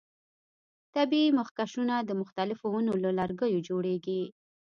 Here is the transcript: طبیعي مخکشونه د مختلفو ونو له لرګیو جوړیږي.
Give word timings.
طبیعي 0.95 1.29
مخکشونه 1.39 1.95
د 2.01 2.09
مختلفو 2.21 2.65
ونو 2.71 2.93
له 3.03 3.09
لرګیو 3.19 3.65
جوړیږي. 3.69 4.21